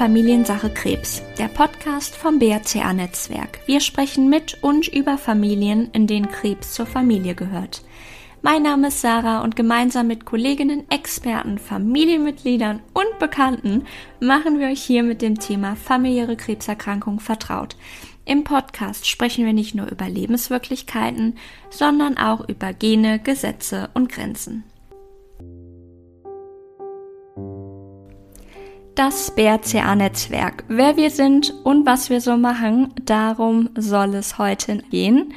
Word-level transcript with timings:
Familiensache 0.00 0.70
Krebs, 0.70 1.22
der 1.36 1.48
Podcast 1.48 2.16
vom 2.16 2.38
BRCA 2.38 2.94
Netzwerk. 2.94 3.60
Wir 3.66 3.80
sprechen 3.80 4.30
mit 4.30 4.56
und 4.62 4.88
über 4.88 5.18
Familien, 5.18 5.90
in 5.92 6.06
denen 6.06 6.30
Krebs 6.30 6.72
zur 6.72 6.86
Familie 6.86 7.34
gehört. 7.34 7.84
Mein 8.40 8.62
Name 8.62 8.88
ist 8.88 9.02
Sarah 9.02 9.42
und 9.42 9.56
gemeinsam 9.56 10.06
mit 10.06 10.24
Kolleginnen, 10.24 10.90
Experten, 10.90 11.58
Familienmitgliedern 11.58 12.80
und 12.94 13.18
Bekannten 13.18 13.84
machen 14.20 14.58
wir 14.58 14.68
euch 14.68 14.82
hier 14.82 15.02
mit 15.02 15.20
dem 15.20 15.38
Thema 15.38 15.76
familiäre 15.76 16.38
Krebserkrankung 16.38 17.20
vertraut. 17.20 17.76
Im 18.24 18.42
Podcast 18.42 19.06
sprechen 19.06 19.44
wir 19.44 19.52
nicht 19.52 19.74
nur 19.74 19.90
über 19.90 20.08
Lebenswirklichkeiten, 20.08 21.36
sondern 21.68 22.16
auch 22.16 22.48
über 22.48 22.72
Gene, 22.72 23.18
Gesetze 23.18 23.90
und 23.92 24.10
Grenzen. 24.10 24.64
Das 28.94 29.34
BRCA-Netzwerk. 29.34 30.64
Wer 30.68 30.96
wir 30.96 31.10
sind 31.10 31.54
und 31.64 31.86
was 31.86 32.10
wir 32.10 32.20
so 32.20 32.36
machen, 32.36 32.92
darum 33.04 33.70
soll 33.76 34.14
es 34.14 34.36
heute 34.36 34.78
gehen. 34.90 35.32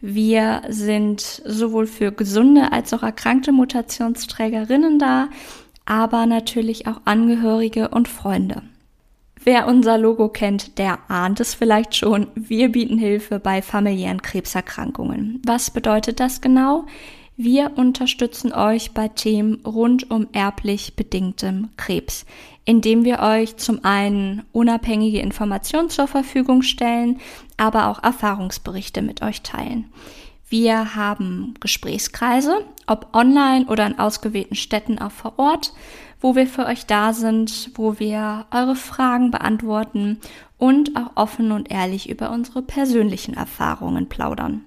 Wir 0.00 0.62
sind 0.68 1.20
sowohl 1.20 1.86
für 1.86 2.10
gesunde 2.10 2.72
als 2.72 2.92
auch 2.92 3.02
erkrankte 3.02 3.52
Mutationsträgerinnen 3.52 4.98
da, 4.98 5.28
aber 5.84 6.26
natürlich 6.26 6.86
auch 6.86 7.02
Angehörige 7.04 7.88
und 7.88 8.08
Freunde. 8.08 8.62
Wer 9.42 9.66
unser 9.66 9.96
Logo 9.96 10.28
kennt, 10.28 10.78
der 10.78 10.98
ahnt 11.08 11.40
es 11.40 11.54
vielleicht 11.54 11.96
schon. 11.96 12.26
Wir 12.34 12.70
bieten 12.70 12.98
Hilfe 12.98 13.40
bei 13.40 13.62
familiären 13.62 14.20
Krebserkrankungen. 14.20 15.40
Was 15.46 15.70
bedeutet 15.70 16.20
das 16.20 16.40
genau? 16.40 16.84
Wir 17.42 17.72
unterstützen 17.76 18.52
euch 18.52 18.92
bei 18.92 19.08
Themen 19.08 19.62
rund 19.64 20.10
um 20.10 20.26
erblich 20.32 20.94
bedingtem 20.94 21.70
Krebs, 21.78 22.26
indem 22.66 23.02
wir 23.06 23.20
euch 23.20 23.56
zum 23.56 23.82
einen 23.82 24.42
unabhängige 24.52 25.20
Informationen 25.20 25.88
zur 25.88 26.06
Verfügung 26.06 26.60
stellen, 26.60 27.18
aber 27.56 27.86
auch 27.86 28.02
Erfahrungsberichte 28.02 29.00
mit 29.00 29.22
euch 29.22 29.40
teilen. 29.40 29.90
Wir 30.50 30.94
haben 30.94 31.54
Gesprächskreise, 31.60 32.62
ob 32.86 33.14
online 33.14 33.64
oder 33.68 33.86
in 33.86 33.98
ausgewählten 33.98 34.54
Städten 34.54 34.98
auch 34.98 35.10
vor 35.10 35.38
Ort, 35.38 35.72
wo 36.20 36.36
wir 36.36 36.46
für 36.46 36.66
euch 36.66 36.84
da 36.84 37.14
sind, 37.14 37.70
wo 37.74 37.98
wir 37.98 38.44
eure 38.50 38.76
Fragen 38.76 39.30
beantworten 39.30 40.20
und 40.58 40.94
auch 40.94 41.12
offen 41.14 41.52
und 41.52 41.70
ehrlich 41.70 42.10
über 42.10 42.32
unsere 42.32 42.60
persönlichen 42.60 43.32
Erfahrungen 43.32 44.10
plaudern. 44.10 44.66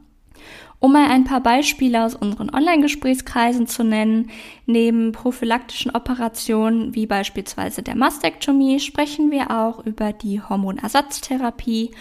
Um 0.80 0.92
mal 0.92 1.10
ein 1.10 1.24
paar 1.24 1.42
Beispiele 1.42 2.04
aus 2.04 2.14
unseren 2.14 2.54
Online-Gesprächskreisen 2.54 3.68
zu 3.68 3.84
nennen, 3.84 4.30
neben 4.66 5.14
prophylaktischen 5.14 5.96
Operationen 5.96 6.94
wie 6.94 7.06
beispielsweise 7.06 7.84
der 7.84 7.96
Mastektomie 7.96 8.82
sprechen 8.82 9.32
wir 9.32 9.50
auch 9.52 9.86
über 9.86 10.12
die 10.12 10.42
Hormonersatztherapie 10.42 11.92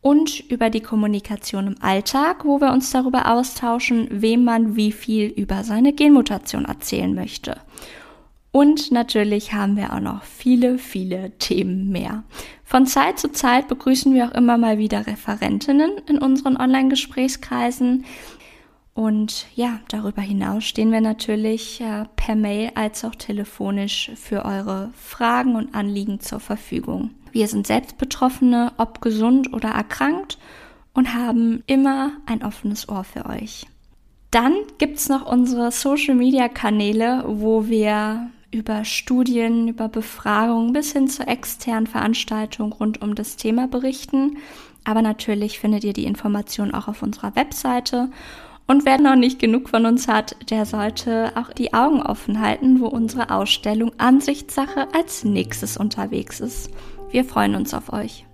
und 0.00 0.40
über 0.50 0.70
die 0.70 0.80
Kommunikation 0.80 1.68
im 1.68 1.76
Alltag, 1.80 2.44
wo 2.44 2.60
wir 2.60 2.72
uns 2.72 2.90
darüber 2.90 3.30
austauschen, 3.30 4.08
wem 4.10 4.44
man 4.44 4.76
wie 4.76 4.92
viel 4.92 5.28
über 5.28 5.64
seine 5.64 5.92
Genmutation 5.92 6.64
erzählen 6.64 7.14
möchte. 7.14 7.56
Und 8.56 8.90
natürlich 8.90 9.52
haben 9.52 9.76
wir 9.76 9.92
auch 9.92 10.00
noch 10.00 10.22
viele, 10.22 10.78
viele 10.78 11.32
Themen 11.36 11.90
mehr. 11.90 12.24
Von 12.64 12.86
Zeit 12.86 13.18
zu 13.18 13.30
Zeit 13.30 13.68
begrüßen 13.68 14.14
wir 14.14 14.28
auch 14.28 14.30
immer 14.30 14.56
mal 14.56 14.78
wieder 14.78 15.06
Referentinnen 15.06 15.90
in 16.08 16.16
unseren 16.16 16.56
Online-Gesprächskreisen. 16.56 18.06
Und 18.94 19.44
ja, 19.54 19.80
darüber 19.88 20.22
hinaus 20.22 20.64
stehen 20.64 20.90
wir 20.90 21.02
natürlich 21.02 21.82
äh, 21.82 22.06
per 22.16 22.34
Mail 22.34 22.70
als 22.76 23.04
auch 23.04 23.14
telefonisch 23.14 24.10
für 24.14 24.46
eure 24.46 24.88
Fragen 24.94 25.54
und 25.54 25.74
Anliegen 25.74 26.20
zur 26.20 26.40
Verfügung. 26.40 27.10
Wir 27.32 27.48
sind 27.48 27.66
selbst 27.66 27.98
Betroffene, 27.98 28.72
ob 28.78 29.02
gesund 29.02 29.52
oder 29.52 29.68
erkrankt 29.68 30.38
und 30.94 31.12
haben 31.12 31.62
immer 31.66 32.12
ein 32.24 32.42
offenes 32.42 32.88
Ohr 32.88 33.04
für 33.04 33.26
euch. 33.26 33.66
Dann 34.30 34.54
gibt's 34.78 35.10
noch 35.10 35.30
unsere 35.30 35.70
Social-Media-Kanäle, 35.70 37.24
wo 37.26 37.68
wir 37.68 38.30
über 38.50 38.84
Studien, 38.84 39.68
über 39.68 39.88
Befragungen 39.88 40.72
bis 40.72 40.92
hin 40.92 41.08
zur 41.08 41.28
externen 41.28 41.86
Veranstaltung 41.86 42.72
rund 42.72 43.02
um 43.02 43.14
das 43.14 43.36
Thema 43.36 43.68
berichten. 43.68 44.38
Aber 44.84 45.02
natürlich 45.02 45.58
findet 45.58 45.84
ihr 45.84 45.92
die 45.92 46.04
Informationen 46.04 46.72
auch 46.72 46.88
auf 46.88 47.02
unserer 47.02 47.34
Webseite. 47.34 48.10
Und 48.68 48.84
wer 48.84 48.98
noch 48.98 49.16
nicht 49.16 49.38
genug 49.38 49.68
von 49.68 49.86
uns 49.86 50.08
hat, 50.08 50.36
der 50.50 50.66
sollte 50.66 51.32
auch 51.36 51.52
die 51.52 51.72
Augen 51.72 52.02
offen 52.02 52.40
halten, 52.40 52.80
wo 52.80 52.86
unsere 52.86 53.30
Ausstellung 53.30 53.92
Ansichtssache 53.98 54.88
als 54.92 55.24
nächstes 55.24 55.76
unterwegs 55.76 56.40
ist. 56.40 56.70
Wir 57.10 57.24
freuen 57.24 57.54
uns 57.54 57.74
auf 57.74 57.92
euch. 57.92 58.26